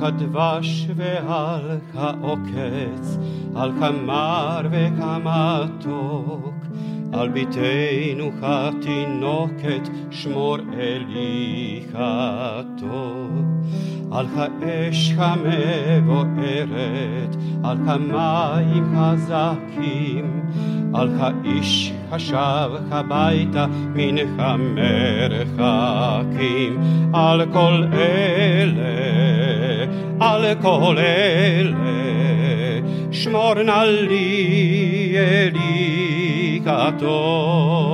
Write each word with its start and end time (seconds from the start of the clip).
כדבש 0.00 0.86
ועל 0.96 1.78
כעוקץ, 1.92 3.18
על 3.56 3.72
כמר 3.80 4.60
וכמתוק, 4.70 6.54
על 7.13 7.29
ביתנו 7.29 8.31
כתינוקת, 8.41 9.89
שמור 10.11 10.57
אלי 10.79 11.81
כטוב. 11.91 13.51
על 14.11 14.25
האש 14.35 15.13
המבוערת, 15.17 16.75
על 17.63 17.77
כמים 17.85 18.95
חזקים, 18.97 20.41
על 20.93 21.09
האיש 21.19 21.93
השב 22.11 22.69
הביתה 22.91 23.65
מן 23.95 24.15
המרחקים, 24.37 25.91
על 27.13 27.45
כל 27.53 27.83
אלה, 27.93 28.81
על 30.19 30.55
כל 30.61 30.95
אלה, 30.97 31.75
שמור 33.11 33.53
נא 33.53 33.83
לי 33.83 35.13
אלי 35.17 36.00
katov, 36.65 37.93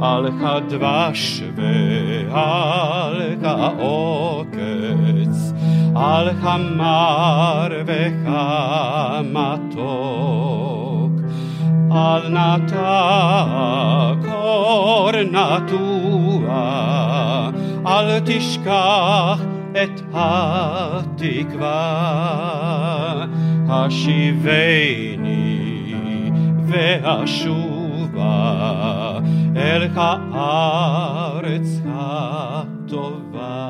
alcha 0.00 0.54
dwa 0.68 1.12
szwy, 1.14 2.28
alcha 2.32 3.54
okec, 3.80 5.36
alcha 5.94 6.56
kamatok, 8.24 9.86
al 11.90 12.24
alnata 12.26 13.00
kornatua, 14.26 15.72
al 17.84 18.08
tishkach 18.26 19.42
et 19.74 19.96
hatikva, 20.12 21.80
hashiveni 23.68 25.55
השיבני 26.65 26.97
והשובה 27.03 28.31
אל 29.55 29.87
הארץ 29.95 31.67
הטובה. 31.85 33.67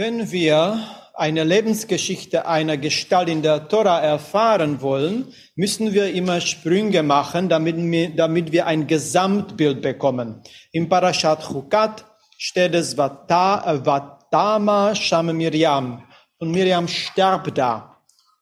Wenn 0.00 0.30
wir 0.30 0.78
eine 1.14 1.44
Lebensgeschichte 1.44 2.46
einer 2.46 2.76
Gestalt 2.76 3.28
in 3.28 3.42
der 3.42 3.68
Tora 3.68 4.00
erfahren 4.00 4.82
wollen, 4.82 5.32
müssen 5.56 5.94
wir 5.94 6.12
immer 6.12 6.40
Sprünge 6.40 7.02
machen, 7.02 7.48
damit 7.48 7.76
wir, 7.76 8.14
damit 8.14 8.52
wir 8.52 8.66
ein 8.66 8.86
Gesamtbild 8.86 9.80
bekommen. 9.82 10.42
Im 10.72 10.88
Parashat 10.88 11.42
Chukat 11.48 12.04
steht 12.36 12.74
es 12.74 12.96
Vata, 12.96 13.84
Vatama 13.84 14.94
Sham 14.94 15.36
Miriam 15.36 16.04
und 16.38 16.52
Miriam 16.52 16.86
starb 16.86 17.52
da. 17.54 17.91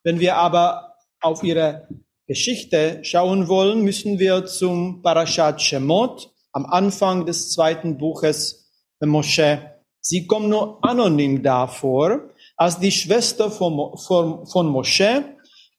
Wenn 0.03 0.19
wir 0.19 0.37
aber 0.37 0.95
auf 1.21 1.43
ihre 1.43 1.87
Geschichte 2.27 2.99
schauen 3.03 3.47
wollen, 3.47 3.83
müssen 3.83 4.17
wir 4.17 4.45
zum 4.45 5.01
Parashat 5.01 5.61
Shemot 5.61 6.31
am 6.51 6.65
Anfang 6.65 7.25
des 7.25 7.51
zweiten 7.51 7.97
Buches 7.97 8.71
Moshe. 8.99 9.59
Sie 9.99 10.27
kommt 10.27 10.49
nur 10.49 10.83
anonym 10.83 11.43
davor, 11.43 12.29
als 12.57 12.79
die 12.79 12.91
Schwester 12.91 13.51
von, 13.51 13.97
von, 13.97 14.45
von 14.47 14.67
Mosche, 14.67 15.23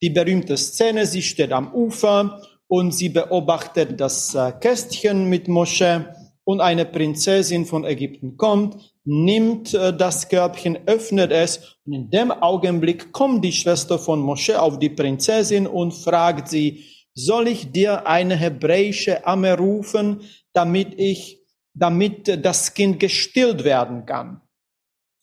die 0.00 0.10
berühmte 0.10 0.56
Szene, 0.56 1.06
sie 1.06 1.22
steht 1.22 1.52
am 1.52 1.72
Ufer 1.74 2.42
und 2.68 2.92
sie 2.92 3.08
beobachtet 3.08 4.00
das 4.00 4.34
äh, 4.34 4.52
Kästchen 4.52 5.28
mit 5.28 5.48
Mosche 5.48 6.14
und 6.44 6.60
eine 6.60 6.84
Prinzessin 6.84 7.66
von 7.66 7.84
Ägypten 7.84 8.36
kommt, 8.36 8.91
nimmt 9.04 9.74
äh, 9.74 9.96
das 9.96 10.28
Körbchen, 10.28 10.78
öffnet 10.86 11.32
es 11.32 11.76
und 11.84 11.92
in 11.92 12.10
dem 12.10 12.30
Augenblick 12.30 13.12
kommt 13.12 13.44
die 13.44 13.52
Schwester 13.52 13.98
von 13.98 14.20
Mosche 14.20 14.60
auf 14.60 14.78
die 14.78 14.90
Prinzessin 14.90 15.66
und 15.66 15.92
fragt 15.92 16.48
sie, 16.48 16.84
soll 17.14 17.48
ich 17.48 17.72
dir 17.72 18.06
eine 18.06 18.36
hebräische 18.36 19.26
Amme 19.26 19.56
rufen, 19.58 20.22
damit 20.52 20.94
ich, 20.98 21.40
damit 21.74 22.44
das 22.44 22.74
Kind 22.74 23.00
gestillt 23.00 23.64
werden 23.64 24.06
kann? 24.06 24.40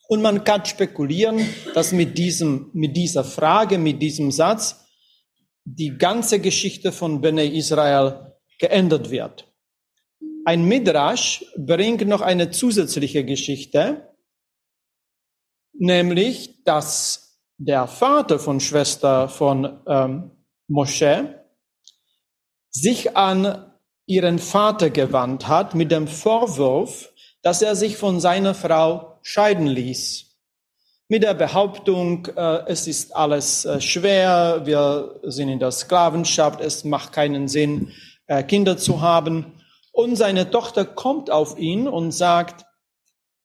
Und 0.07 0.21
man 0.21 0.43
kann 0.43 0.65
spekulieren, 0.65 1.39
dass 1.73 1.91
mit 1.91 2.17
diesem, 2.17 2.71
mit 2.73 2.97
dieser 2.97 3.23
Frage, 3.23 3.77
mit 3.77 4.01
diesem 4.01 4.31
Satz, 4.31 4.85
die 5.63 5.97
ganze 5.97 6.39
Geschichte 6.39 6.91
von 6.91 7.21
Bene 7.21 7.45
Israel 7.45 8.33
geändert 8.59 9.11
wird. 9.11 9.48
Ein 10.49 10.65
Midrash 10.65 11.45
bringt 11.57 12.07
noch 12.07 12.21
eine 12.21 12.49
zusätzliche 12.49 13.23
Geschichte, 13.23 14.15
nämlich, 15.73 16.63
dass 16.63 17.39
der 17.59 17.85
Vater 17.85 18.39
von 18.39 18.59
Schwester 18.59 19.29
von 19.29 19.79
ähm, 19.85 20.31
Moshe 20.67 21.45
sich 22.71 23.15
an 23.15 23.71
ihren 24.07 24.39
Vater 24.39 24.89
gewandt 24.89 25.47
hat 25.47 25.75
mit 25.75 25.91
dem 25.91 26.07
Vorwurf, 26.07 27.13
dass 27.43 27.61
er 27.61 27.75
sich 27.75 27.97
von 27.97 28.19
seiner 28.19 28.55
Frau 28.55 29.19
scheiden 29.21 29.67
ließ. 29.67 30.35
Mit 31.09 31.21
der 31.21 31.35
Behauptung, 31.35 32.25
äh, 32.35 32.63
es 32.65 32.87
ist 32.87 33.15
alles 33.15 33.65
äh, 33.65 33.79
schwer, 33.79 34.63
wir 34.65 35.19
sind 35.25 35.49
in 35.49 35.59
der 35.59 35.69
Sklavenschaft, 35.69 36.59
es 36.59 36.85
macht 36.85 37.13
keinen 37.13 37.47
Sinn, 37.47 37.91
äh, 38.25 38.41
Kinder 38.41 38.79
zu 38.79 39.01
haben. 39.01 39.58
Und 39.99 40.15
seine 40.15 40.49
Tochter 40.49 40.85
kommt 40.85 41.29
auf 41.29 41.57
ihn 41.59 41.85
und 41.85 42.11
sagt, 42.11 42.65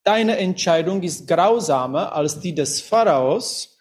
deine 0.04 0.37
Entscheidung 0.37 1.03
ist 1.03 1.26
grausamer 1.26 2.12
als 2.12 2.38
die 2.38 2.54
des 2.54 2.81
Pharaos. 2.81 3.76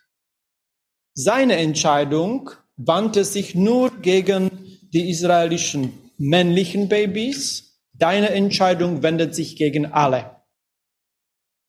Seine 1.14 1.58
Entscheidung 1.58 2.50
wandte 2.76 3.26
sich 3.26 3.54
nur 3.54 3.92
gegen 4.02 4.80
die 4.92 5.12
israelischen 5.12 6.12
männlichen 6.18 6.90
Babys 6.90 7.74
Deine 7.96 8.32
Entscheidung 8.32 9.04
wendet 9.04 9.36
sich 9.36 9.56
gegen 9.56 9.86
alle. 9.94 10.42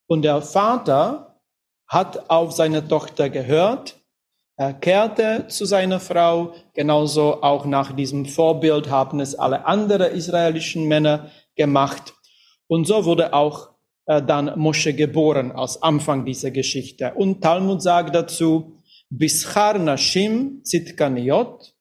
Und 0.07 0.23
der 0.23 0.41
Vater 0.41 1.39
hat 1.87 2.31
auf 2.31 2.51
seine 2.53 2.87
Tochter 2.87 3.29
gehört. 3.29 4.03
Er 4.57 4.73
kehrte 4.73 5.45
zu 5.47 5.65
seiner 5.65 5.99
Frau. 5.99 6.53
Genauso 6.73 7.41
auch 7.41 7.65
nach 7.65 7.93
diesem 7.93 8.25
Vorbild 8.25 8.89
haben 8.89 9.19
es 9.19 9.35
alle 9.35 9.65
anderen 9.65 10.13
israelischen 10.13 10.87
Männer 10.87 11.29
gemacht. 11.55 12.13
Und 12.67 12.87
so 12.87 13.05
wurde 13.05 13.33
auch 13.33 13.71
äh, 14.05 14.21
dann 14.21 14.57
Mosche 14.57 14.93
geboren 14.93 15.51
als 15.51 15.81
Anfang 15.81 16.25
dieser 16.25 16.51
Geschichte. 16.51 17.13
Und 17.15 17.41
Talmud 17.41 17.81
sagt 17.81 18.15
dazu, 18.15 18.81
Bischar 19.09 19.77
Nashim 19.77 20.61
Zitkaniot, 20.63 21.73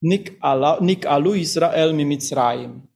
Nik 0.00 0.36
Alu 0.40 1.32
Israel 1.32 1.92
Mimitzrayim. 1.92 2.88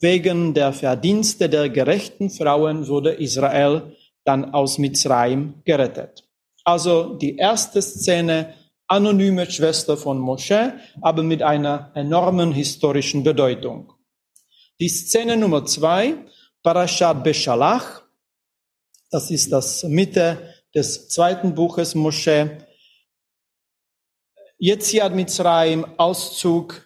Wegen 0.00 0.52
der 0.52 0.72
Verdienste 0.72 1.48
der 1.48 1.70
gerechten 1.70 2.28
Frauen 2.30 2.86
wurde 2.86 3.12
Israel 3.12 3.96
dann 4.24 4.52
aus 4.52 4.78
Mitzrayim 4.78 5.62
gerettet. 5.64 6.24
Also 6.64 7.14
die 7.14 7.36
erste 7.36 7.80
Szene, 7.80 8.54
anonyme 8.88 9.50
Schwester 9.50 9.96
von 9.96 10.18
Mosche, 10.18 10.78
aber 11.00 11.22
mit 11.22 11.42
einer 11.42 11.90
enormen 11.94 12.52
historischen 12.52 13.24
Bedeutung. 13.24 13.92
Die 14.80 14.88
Szene 14.88 15.36
Nummer 15.36 15.64
zwei, 15.64 16.14
Parashat 16.62 17.24
Beshalach, 17.24 18.02
das 19.10 19.30
ist 19.30 19.52
das 19.52 19.84
Mitte 19.84 20.54
des 20.74 21.08
zweiten 21.08 21.54
Buches 21.54 21.94
Mosche. 21.94 22.58
Yetziat 24.58 25.14
Mitzrayim, 25.14 25.86
Auszug, 25.96 26.85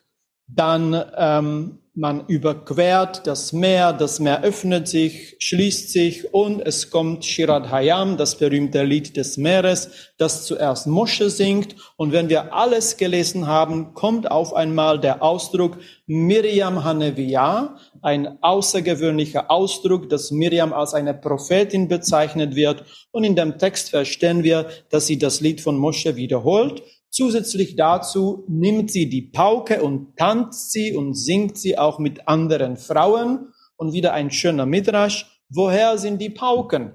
dann 0.54 1.04
ähm, 1.16 1.80
man 1.94 2.24
überquert 2.28 3.26
das 3.26 3.52
Meer, 3.52 3.92
das 3.92 4.20
Meer 4.20 4.42
öffnet 4.42 4.86
sich, 4.86 5.36
schließt 5.40 5.90
sich 5.90 6.32
und 6.32 6.60
es 6.60 6.88
kommt 6.88 7.24
Shirat 7.24 7.70
Hayam, 7.70 8.16
das 8.16 8.38
berühmte 8.38 8.84
Lied 8.84 9.16
des 9.16 9.36
Meeres, 9.36 9.90
das 10.16 10.46
zuerst 10.46 10.86
Mosche 10.86 11.30
singt. 11.30 11.74
Und 11.96 12.12
wenn 12.12 12.28
wir 12.28 12.54
alles 12.54 12.96
gelesen 12.96 13.48
haben, 13.48 13.92
kommt 13.92 14.30
auf 14.30 14.54
einmal 14.54 15.00
der 15.00 15.22
Ausdruck 15.22 15.78
Miriam 16.06 16.84
Hanevia, 16.84 17.76
ein 18.02 18.38
außergewöhnlicher 18.40 19.50
Ausdruck, 19.50 20.08
dass 20.08 20.30
Miriam 20.30 20.72
als 20.72 20.94
eine 20.94 21.12
Prophetin 21.12 21.88
bezeichnet 21.88 22.54
wird. 22.54 22.84
Und 23.10 23.24
in 23.24 23.34
dem 23.34 23.58
Text 23.58 23.90
verstehen 23.90 24.44
wir, 24.44 24.68
dass 24.90 25.06
sie 25.06 25.18
das 25.18 25.40
Lied 25.40 25.60
von 25.60 25.76
Mosche 25.76 26.14
wiederholt. 26.14 26.82
Zusätzlich 27.10 27.74
dazu 27.74 28.44
nimmt 28.48 28.90
sie 28.90 29.08
die 29.08 29.22
Pauke 29.22 29.82
und 29.82 30.16
tanzt 30.16 30.70
sie 30.70 30.94
und 30.94 31.14
singt 31.14 31.58
sie 31.58 31.76
auch 31.76 31.98
mit 31.98 32.28
anderen 32.28 32.76
Frauen. 32.76 33.52
Und 33.76 33.92
wieder 33.92 34.12
ein 34.12 34.30
schöner 34.30 34.66
Midrash. 34.66 35.40
Woher 35.48 35.98
sind 35.98 36.20
die 36.20 36.30
Pauken? 36.30 36.92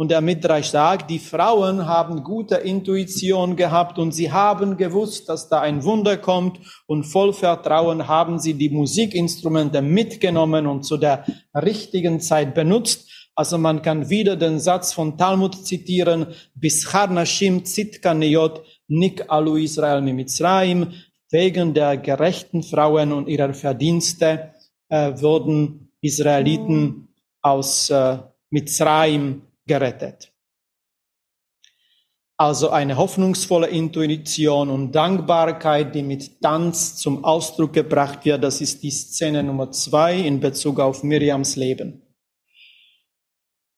Und 0.00 0.12
der 0.12 0.20
Midrash 0.20 0.68
sagt, 0.68 1.10
die 1.10 1.18
Frauen 1.18 1.86
haben 1.86 2.22
gute 2.22 2.54
Intuition 2.54 3.56
gehabt 3.56 3.98
und 3.98 4.12
sie 4.12 4.30
haben 4.30 4.76
gewusst, 4.76 5.28
dass 5.28 5.48
da 5.48 5.60
ein 5.60 5.82
Wunder 5.82 6.16
kommt 6.16 6.60
und 6.86 7.02
voll 7.02 7.32
Vertrauen 7.32 8.06
haben 8.06 8.38
sie 8.38 8.54
die 8.54 8.68
Musikinstrumente 8.70 9.82
mitgenommen 9.82 10.68
und 10.68 10.84
zu 10.84 10.98
der 10.98 11.24
richtigen 11.52 12.20
Zeit 12.20 12.54
benutzt. 12.54 13.10
Also 13.34 13.58
man 13.58 13.82
kann 13.82 14.08
wieder 14.08 14.36
den 14.36 14.60
Satz 14.60 14.92
von 14.92 15.18
Talmud 15.18 15.66
zitieren, 15.66 16.28
Bishar 16.54 17.08
Nashim 17.08 17.64
Zitkaniot 17.64 18.62
Nik 18.88 19.30
Alu 19.30 19.56
Israel 19.56 20.00
Mimitzraim, 20.00 20.92
wegen 21.30 21.74
der 21.74 21.98
gerechten 21.98 22.62
Frauen 22.62 23.12
und 23.12 23.28
ihrer 23.28 23.54
Verdienste 23.54 24.54
äh, 24.88 25.12
wurden 25.20 25.92
Israeliten 26.00 27.08
aus 27.42 27.90
äh, 27.90 28.18
Mitzrayim 28.50 29.42
gerettet. 29.66 30.32
Also 32.40 32.70
eine 32.70 32.96
hoffnungsvolle 32.96 33.66
Intuition 33.66 34.70
und 34.70 34.92
Dankbarkeit, 34.92 35.94
die 35.94 36.04
mit 36.04 36.40
Tanz 36.40 36.96
zum 36.96 37.24
Ausdruck 37.24 37.72
gebracht 37.72 38.24
wird. 38.24 38.44
Das 38.44 38.60
ist 38.60 38.82
die 38.84 38.92
Szene 38.92 39.42
Nummer 39.42 39.72
zwei 39.72 40.16
in 40.16 40.38
Bezug 40.38 40.78
auf 40.78 41.02
Miriams 41.02 41.56
Leben. 41.56 42.07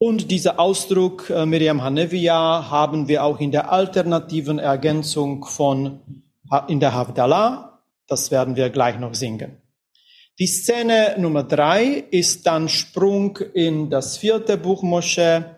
Und 0.03 0.31
dieser 0.31 0.59
Ausdruck 0.59 1.29
äh, 1.29 1.45
Miriam 1.45 1.83
Hanevia 1.83 2.71
haben 2.71 3.07
wir 3.07 3.23
auch 3.23 3.39
in 3.39 3.51
der 3.51 3.71
alternativen 3.71 4.59
Ergänzung 4.59 5.45
von 5.45 6.01
in 6.69 6.81
der 6.81 6.95
Havdalah. 6.95 7.83
Das 8.07 8.31
werden 8.31 8.57
wir 8.57 8.71
gleich 8.71 8.99
noch 8.99 9.13
singen. 9.13 9.59
Die 10.39 10.47
Szene 10.47 11.17
Nummer 11.19 11.43
drei 11.43 12.03
ist 12.11 12.47
dann 12.47 12.71
Sprung 12.71 13.37
in 13.53 13.91
das 13.91 14.17
vierte 14.17 14.57
Buch 14.57 14.83
Mosche, 14.83 15.57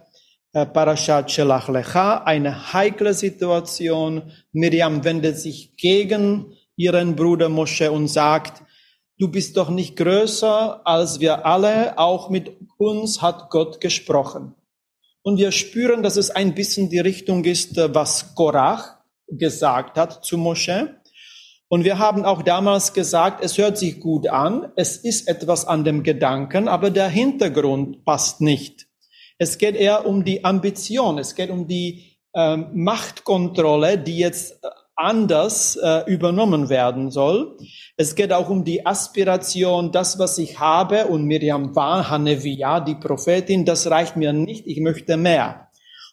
äh, 0.52 0.66
Parashat 0.66 1.30
Shelach 1.30 1.68
Lecha, 1.68 2.24
eine 2.24 2.72
heikle 2.72 3.14
Situation. 3.14 4.22
Miriam 4.50 5.04
wendet 5.04 5.38
sich 5.38 5.76
gegen 5.76 6.52
ihren 6.74 7.14
Bruder 7.14 7.48
Mosche 7.48 7.92
und 7.92 8.08
sagt, 8.08 8.64
du 9.22 9.28
bist 9.28 9.56
doch 9.56 9.70
nicht 9.70 9.94
größer 9.94 10.84
als 10.84 11.20
wir 11.20 11.46
alle, 11.46 11.96
auch 11.96 12.28
mit 12.28 12.56
uns 12.76 13.22
hat 13.22 13.50
Gott 13.50 13.80
gesprochen. 13.80 14.56
Und 15.22 15.36
wir 15.36 15.52
spüren, 15.52 16.02
dass 16.02 16.16
es 16.16 16.30
ein 16.30 16.56
bisschen 16.56 16.90
die 16.90 16.98
Richtung 16.98 17.44
ist, 17.44 17.78
äh, 17.78 17.94
was 17.94 18.34
Korach 18.34 18.96
gesagt 19.28 19.96
hat 19.96 20.24
zu 20.24 20.36
Mosche. 20.36 20.96
Und 21.68 21.84
wir 21.84 22.00
haben 22.00 22.24
auch 22.24 22.42
damals 22.42 22.94
gesagt, 22.94 23.44
es 23.44 23.56
hört 23.58 23.78
sich 23.78 24.00
gut 24.00 24.26
an, 24.26 24.72
es 24.74 24.96
ist 24.96 25.28
etwas 25.28 25.66
an 25.66 25.84
dem 25.84 26.02
Gedanken, 26.02 26.66
aber 26.66 26.90
der 26.90 27.08
Hintergrund 27.08 28.04
passt 28.04 28.40
nicht. 28.40 28.88
Es 29.38 29.56
geht 29.56 29.76
eher 29.76 30.04
um 30.04 30.24
die 30.24 30.44
Ambition, 30.44 31.18
es 31.18 31.36
geht 31.36 31.50
um 31.50 31.68
die 31.68 32.18
ähm, 32.34 32.70
Machtkontrolle, 32.74 33.98
die 33.98 34.18
jetzt 34.18 34.64
äh, 34.64 34.68
anders 35.02 35.76
äh, 35.76 36.04
übernommen 36.06 36.68
werden 36.68 37.10
soll. 37.10 37.58
Es 37.96 38.14
geht 38.14 38.32
auch 38.32 38.48
um 38.48 38.64
die 38.64 38.86
Aspiration, 38.86 39.92
das, 39.92 40.18
was 40.18 40.38
ich 40.38 40.58
habe, 40.58 41.06
und 41.06 41.24
Miriam 41.24 41.74
war 41.76 42.08
Hanevia, 42.08 42.80
die 42.80 42.94
Prophetin, 42.94 43.64
das 43.64 43.90
reicht 43.90 44.16
mir 44.16 44.32
nicht, 44.32 44.66
ich 44.66 44.80
möchte 44.80 45.16
mehr. 45.16 45.68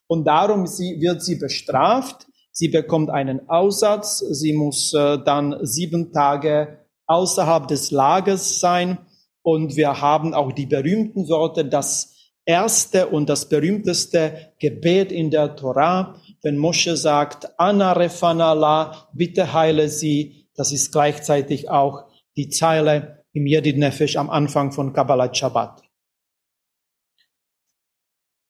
Und 0.07 0.25
darum 0.25 0.67
sie, 0.67 0.99
wird 0.99 1.21
sie 1.21 1.35
bestraft, 1.35 2.27
sie 2.51 2.69
bekommt 2.69 3.09
einen 3.09 3.47
Aussatz, 3.47 4.19
sie 4.19 4.53
muss 4.53 4.93
äh, 4.93 5.19
dann 5.23 5.57
sieben 5.61 6.11
Tage 6.11 6.79
außerhalb 7.05 7.67
des 7.67 7.91
Lagers 7.91 8.59
sein, 8.59 8.97
und 9.41 9.75
wir 9.75 10.01
haben 10.01 10.33
auch 10.33 10.51
die 10.51 10.65
berühmten 10.65 11.27
Worte, 11.29 11.65
das 11.65 12.15
erste 12.45 13.07
und 13.07 13.29
das 13.29 13.47
berühmteste 13.47 14.53
Gebet 14.59 15.11
in 15.11 15.31
der 15.31 15.55
Torah, 15.55 16.15
wenn 16.41 16.57
Mosche 16.57 16.97
sagt, 16.97 17.59
Anna 17.59 17.93
refanala, 17.93 19.09
bitte 19.13 19.53
heile 19.53 19.89
sie, 19.89 20.47
das 20.55 20.71
ist 20.71 20.91
gleichzeitig 20.91 21.69
auch 21.69 22.09
die 22.35 22.49
Zeile 22.49 23.25
im 23.33 23.45
Yedid 23.45 23.77
Nefesh 23.77 24.17
am 24.17 24.29
Anfang 24.29 24.71
von 24.71 24.93
Kabbalah 24.93 25.33
Shabbat. 25.33 25.83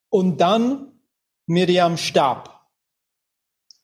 Und 0.08 0.40
dann 0.40 1.00
Miriam 1.46 1.96
starb, 1.96 2.68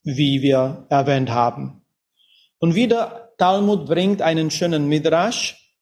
wie 0.03 0.43
wir 0.43 0.87
erwähnt 0.89 1.31
haben. 1.31 1.85
Und 2.59 2.75
wieder 2.75 3.35
Talmud 3.39 3.87
bringt 3.87 4.23
einen 4.23 4.51
schönen 4.51 4.89
Midrash 4.89 5.77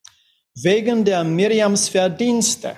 wegen 0.54 1.04
der 1.04 1.24
Miriams 1.24 1.88
Verdienste 1.88 2.76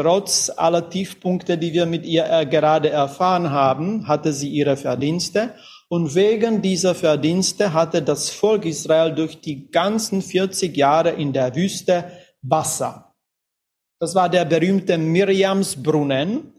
Trotz 0.00 0.50
aller 0.56 0.88
Tiefpunkte, 0.88 1.58
die 1.58 1.74
wir 1.74 1.84
mit 1.84 2.06
ihr 2.06 2.24
äh, 2.24 2.46
gerade 2.46 2.88
erfahren 2.88 3.50
haben, 3.50 4.08
hatte 4.08 4.32
sie 4.32 4.48
ihre 4.48 4.78
Verdienste. 4.78 5.52
Und 5.90 6.14
wegen 6.14 6.62
dieser 6.62 6.94
Verdienste 6.94 7.74
hatte 7.74 8.00
das 8.00 8.30
Volk 8.30 8.64
Israel 8.64 9.14
durch 9.14 9.42
die 9.42 9.70
ganzen 9.70 10.22
40 10.22 10.74
Jahre 10.74 11.10
in 11.10 11.34
der 11.34 11.54
Wüste 11.54 12.10
Wasser. 12.40 13.14
Das 13.98 14.14
war 14.14 14.30
der 14.30 14.46
berühmte 14.46 14.96
Miriamsbrunnen, 14.96 16.54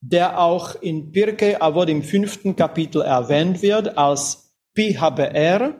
der 0.00 0.40
auch 0.40 0.74
in 0.80 1.12
Pirkei 1.12 1.60
Avod 1.60 1.90
im 1.90 2.02
fünften 2.02 2.56
Kapitel 2.56 3.02
erwähnt 3.02 3.60
wird 3.60 3.98
als 3.98 4.54
Pihaber. 4.72 5.74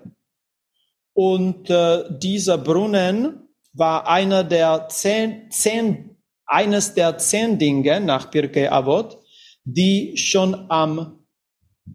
Und 1.14 1.70
äh, 1.70 2.04
dieser 2.18 2.58
Brunnen 2.58 3.48
war 3.72 4.06
einer 4.06 4.44
der 4.44 4.88
zehn, 4.90 5.50
zehn 5.50 6.17
eines 6.48 6.94
der 6.94 7.18
zehn 7.18 7.58
Dinge 7.58 8.00
nach 8.00 8.30
Pirkei 8.30 8.72
Avot, 8.72 9.18
die 9.64 10.16
schon 10.16 10.66
am 10.70 11.18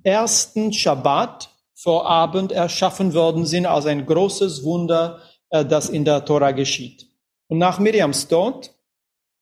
ersten 0.03 0.71
Shabbat 0.71 1.49
vor 1.75 2.07
Abend 2.07 2.51
erschaffen 2.51 3.13
worden 3.13 3.45
sind, 3.45 3.65
als 3.65 3.87
ein 3.87 4.05
großes 4.05 4.63
Wunder, 4.63 5.19
äh, 5.49 5.65
das 5.65 5.89
in 5.89 6.05
der 6.05 6.23
Tora 6.23 6.51
geschieht. 6.51 7.07
Und 7.47 7.57
nach 7.57 7.79
Miriams 7.79 8.27
Tod 8.27 8.71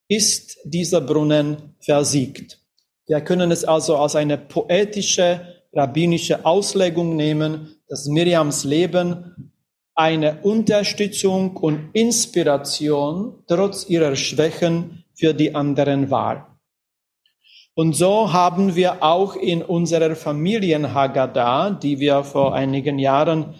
ist 0.07 0.57
dieser 0.63 1.01
Brunnen 1.01 1.75
versiegt. 1.79 2.59
Wir 3.05 3.21
können 3.21 3.51
es 3.51 3.63
also 3.63 3.97
als 3.97 4.15
eine 4.15 4.37
poetische, 4.37 5.61
rabbinische 5.73 6.45
Auslegung 6.45 7.15
nehmen, 7.15 7.75
dass 7.87 8.07
Miriams 8.07 8.63
Leben 8.63 9.51
eine 9.93 10.41
Unterstützung 10.41 11.57
und 11.57 11.89
Inspiration 11.93 13.43
trotz 13.47 13.87
ihrer 13.89 14.15
Schwächen 14.15 15.00
für 15.21 15.35
die 15.35 15.53
anderen 15.53 16.09
war. 16.09 16.57
Und 17.75 17.95
so 17.95 18.33
haben 18.33 18.75
wir 18.75 19.03
auch 19.03 19.35
in 19.35 19.61
unserer 19.61 20.15
Familien 20.15 20.95
Haggadah, 20.95 21.69
die 21.69 21.99
wir 21.99 22.23
vor 22.23 22.55
einigen 22.55 22.97
Jahren 22.97 23.53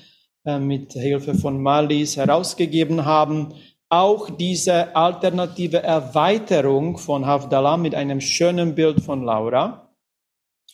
äh, 0.43 0.57
mit 0.57 0.93
Hilfe 0.93 1.35
von 1.35 1.61
Malis 1.61 2.17
herausgegeben 2.17 3.05
haben, 3.05 3.53
auch 3.89 4.31
diese 4.31 4.95
alternative 4.95 5.83
Erweiterung 5.83 6.97
von 6.97 7.27
Havdalah 7.27 7.77
mit 7.77 7.93
einem 7.93 8.21
schönen 8.21 8.73
Bild 8.73 9.01
von 9.01 9.23
Laura. 9.23 9.93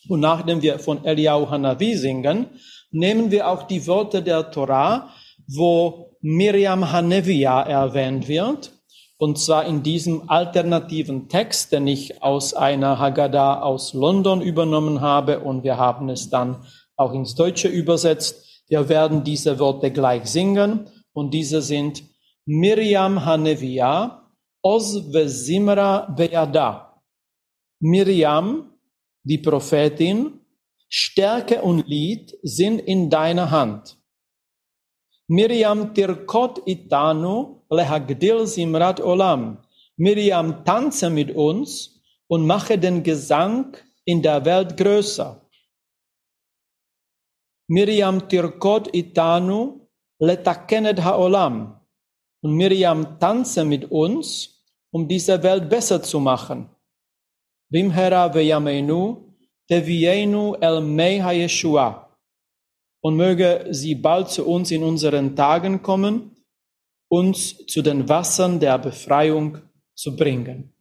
Und 0.08 0.22
nachdem 0.22 0.62
wir 0.62 0.80
von 0.80 1.04
Eliyahu 1.04 1.50
Hanavi 1.50 1.98
singen, 1.98 2.46
nehmen 2.92 3.30
wir 3.30 3.50
auch 3.50 3.64
die 3.64 3.86
Worte 3.88 4.24
der 4.24 4.52
Torah, 4.52 5.10
wo 5.48 6.16
Miriam 6.22 6.92
Hanevia 6.94 7.62
erwähnt 7.64 8.30
wird 8.30 8.77
und 9.18 9.40
zwar 9.40 9.66
in 9.66 9.82
diesem 9.82 10.30
alternativen 10.30 11.28
Text, 11.28 11.72
den 11.72 11.88
ich 11.88 12.22
aus 12.22 12.54
einer 12.54 13.00
Haggadah 13.00 13.62
aus 13.64 13.94
London 13.94 14.42
übernommen 14.42 15.02
habe 15.02 15.40
und 15.40 15.64
wir 15.64 15.78
haben 15.78 16.10
es 16.10 16.30
dann 16.30 16.64
auch 16.96 17.14
ins 17.14 17.36
Deutsche 17.36 17.68
übersetzt. 17.68 18.64
Wir 18.68 18.90
werden 18.90 19.24
diese 19.24 19.60
Worte 19.60 19.92
gleich 19.92 20.26
singen 20.26 20.90
und 21.14 21.34
diese 21.34 21.62
sind 21.62 22.04
Miriam 22.46 23.26
Hanevia, 23.26 24.32
Oz 24.62 25.12
Vezimra 25.12 26.14
Beada. 26.16 27.02
Miriam, 27.80 28.72
die 29.24 29.38
Prophetin, 29.38 30.40
Stärke 30.90 31.62
und 31.62 31.88
Lied 31.88 32.38
sind 32.44 32.80
in 32.80 33.10
deiner 33.10 33.52
Hand. 33.52 33.97
Miriam 35.30 35.94
Tirkot 35.94 36.64
Itanu, 36.66 37.62
lehagdil 37.70 38.48
simrat 38.48 39.00
olam. 39.00 39.58
Miriam, 39.98 40.64
tanze 40.64 41.10
mit 41.10 41.32
uns 41.36 42.00
und 42.28 42.46
mache 42.46 42.78
den 42.78 43.04
Gesang 43.04 43.76
in 44.06 44.22
der 44.22 44.46
Welt 44.46 44.78
größer. 44.78 45.42
Miriam 47.70 48.30
tirkot 48.30 48.88
itanu 48.96 49.82
letakenet 50.20 51.04
haolam. 51.04 51.76
Und 52.42 52.54
Miriam, 52.56 53.20
tanze 53.20 53.66
mit 53.66 53.92
uns, 53.92 54.64
um 54.92 55.08
diese 55.08 55.44
Welt 55.44 55.70
besser 55.70 56.02
zu 56.02 56.20
machen. 56.20 56.70
Bimhera 57.70 58.34
veyameinu, 58.34 59.36
tevienu 59.68 60.56
el 60.62 60.80
mei 60.82 61.20
ha 61.20 62.07
und 63.02 63.16
möge 63.16 63.68
sie 63.72 63.96
bald 63.96 64.30
zu 64.30 64.48
uns 64.48 64.70
in 64.72 64.84
unseren 64.84 65.36
Tagen 65.36 65.82
kommen, 65.82 66.36
uns 67.10 67.66
zu 67.68 67.82
den 67.82 68.10
Wassern 68.10 68.60
der 68.60 68.78
Befreiung 68.78 69.60
zu 69.96 70.16
bringen. 70.16 70.74